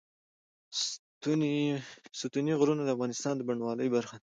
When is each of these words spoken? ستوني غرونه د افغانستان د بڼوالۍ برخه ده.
ستوني 2.19 2.51
غرونه 2.59 2.81
د 2.85 2.89
افغانستان 2.95 3.33
د 3.37 3.41
بڼوالۍ 3.47 3.87
برخه 3.95 4.15
ده. 4.21 4.25